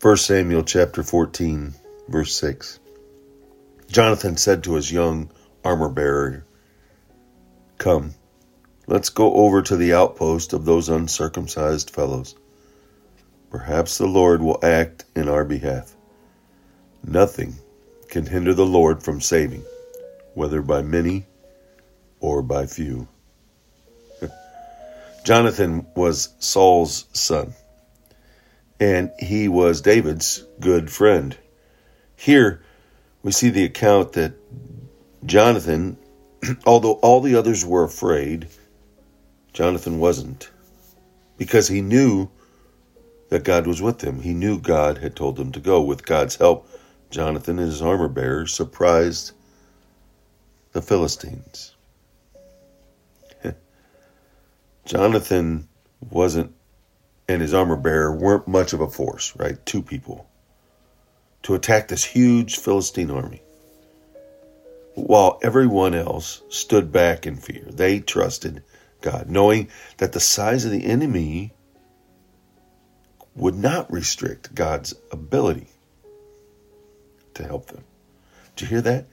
[0.00, 1.74] 1 Samuel chapter 14,
[2.06, 2.78] verse 6.
[3.90, 5.28] Jonathan said to his young
[5.64, 6.44] armor bearer,
[7.78, 8.14] Come,
[8.86, 12.36] let's go over to the outpost of those uncircumcised fellows.
[13.50, 15.96] Perhaps the Lord will act in our behalf.
[17.02, 17.56] Nothing
[18.08, 19.64] can hinder the Lord from saving,
[20.34, 21.26] whether by many
[22.20, 23.08] or by few.
[25.24, 27.52] Jonathan was Saul's son
[28.80, 31.36] and he was David's good friend.
[32.16, 32.62] Here
[33.22, 34.34] we see the account that
[35.24, 35.98] Jonathan,
[36.66, 38.48] although all the others were afraid,
[39.52, 40.50] Jonathan wasn't
[41.36, 42.30] because he knew
[43.28, 44.20] that God was with him.
[44.20, 45.82] He knew God had told him to go.
[45.82, 46.68] With God's help,
[47.10, 49.32] Jonathan and his armor bearers surprised
[50.72, 51.74] the Philistines.
[54.84, 55.68] Jonathan
[56.10, 56.54] wasn't
[57.28, 59.64] and his armor bearer weren't much of a force, right?
[59.66, 60.28] Two people
[61.42, 63.42] to attack this huge Philistine army.
[64.94, 68.64] While everyone else stood back in fear, they trusted
[69.00, 69.68] God, knowing
[69.98, 71.52] that the size of the enemy
[73.36, 75.68] would not restrict God's ability
[77.34, 77.84] to help them.
[78.56, 79.06] Did you hear that?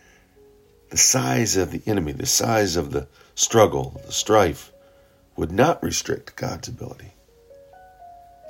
[0.90, 4.72] The size of the enemy, the size of the struggle, the strife,
[5.36, 7.15] would not restrict God's ability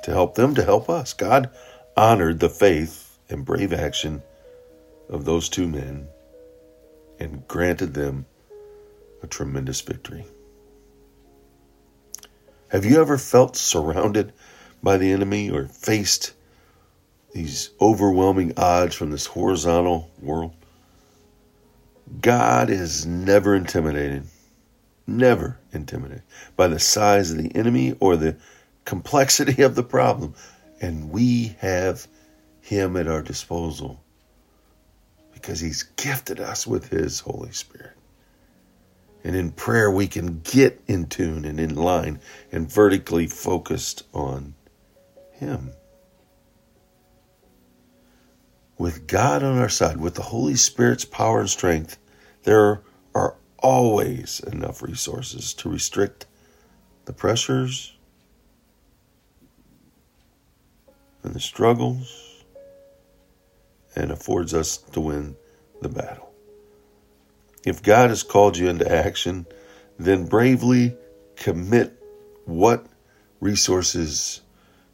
[0.02, 1.12] to help them to help us.
[1.12, 1.50] God
[1.96, 4.22] honored the faith and brave action
[5.08, 6.08] of those two men
[7.18, 8.26] and granted them
[9.22, 10.24] a tremendous victory.
[12.68, 14.32] Have you ever felt surrounded
[14.82, 16.32] by the enemy or faced
[17.32, 20.52] these overwhelming odds from this horizontal world?
[22.20, 24.26] God is never intimidated,
[25.06, 26.22] never intimidated
[26.56, 28.36] by the size of the enemy or the
[28.86, 30.34] complexity of the problem.
[30.80, 32.08] And we have
[32.62, 34.02] Him at our disposal
[35.34, 37.92] because He's gifted us with His Holy Spirit.
[39.22, 42.20] And in prayer, we can get in tune and in line
[42.52, 44.54] and vertically focused on
[45.32, 45.72] Him.
[48.78, 51.98] With God on our side, with the Holy Spirit's power and strength,
[52.44, 52.82] there
[53.14, 56.26] are always enough resources to restrict
[57.06, 57.95] the pressures
[61.26, 62.44] and the struggles
[63.96, 65.36] and affords us to win
[65.82, 66.32] the battle.
[67.66, 69.44] If God has called you into action,
[69.98, 70.96] then bravely
[71.34, 72.00] commit
[72.44, 72.86] what
[73.40, 74.40] resources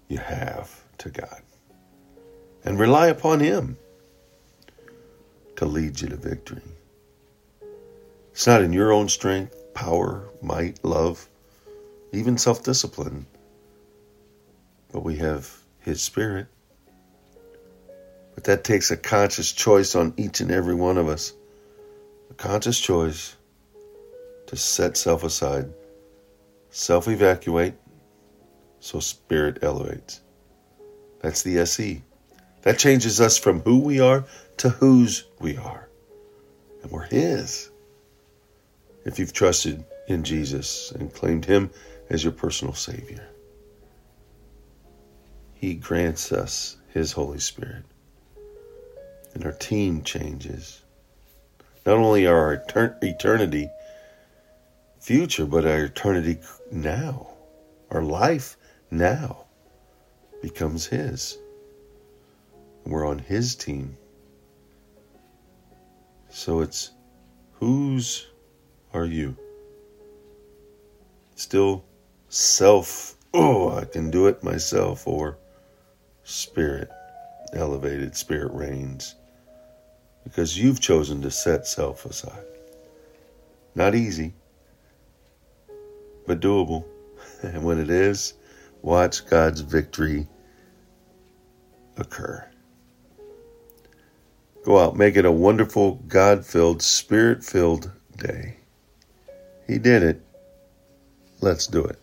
[0.08, 1.42] you have to God
[2.64, 3.76] and rely upon Him
[5.56, 6.62] to lead you to victory.
[8.30, 11.28] It's not in your own strength, power, might, love,
[12.12, 13.26] even self discipline,
[14.90, 16.46] but we have his Spirit.
[18.34, 21.32] But that takes a conscious choice on each and every one of us.
[22.30, 23.36] A conscious choice
[24.46, 25.72] to set self aside,
[26.70, 27.74] self evacuate,
[28.80, 30.20] so Spirit elevates.
[31.20, 32.02] That's the SE.
[32.62, 34.24] That changes us from who we are
[34.58, 35.88] to whose we are.
[36.82, 37.70] And we're His.
[39.04, 41.70] If you've trusted in Jesus and claimed Him
[42.08, 43.31] as your personal Savior.
[45.62, 47.84] He grants us His Holy Spirit.
[49.32, 50.82] And our team changes.
[51.86, 52.54] Not only our
[53.00, 53.68] eternity
[54.98, 56.40] future, but our eternity
[56.72, 57.28] now.
[57.92, 58.56] Our life
[58.90, 59.44] now
[60.42, 61.38] becomes His.
[62.84, 63.96] We're on His team.
[66.28, 66.90] So it's
[67.52, 68.26] whose
[68.92, 69.36] are you?
[71.36, 71.84] Still
[72.30, 75.38] self, oh, I can do it myself, or
[76.24, 76.88] spirit,
[77.52, 79.14] elevated spirit reigns
[80.24, 82.44] because you've chosen to set self aside.
[83.74, 84.34] Not easy,
[86.26, 86.84] but doable.
[87.42, 88.34] And when it is,
[88.82, 90.28] watch God's victory
[91.96, 92.48] occur.
[94.64, 98.58] Go out, make it a wonderful, God filled, spirit filled day.
[99.66, 100.20] He did it.
[101.40, 101.98] Let's do it.